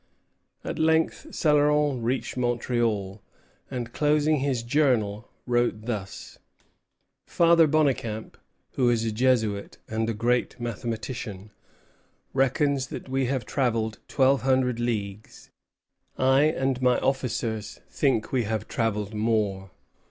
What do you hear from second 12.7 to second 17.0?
that we have travelled twelve hundred leagues; I and my